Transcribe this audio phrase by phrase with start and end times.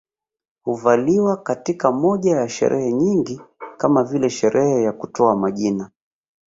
[0.63, 3.41] Huvaliwa katika moja ya sherehe nyingi
[3.77, 5.89] kama vile sherehe ya kutoa majina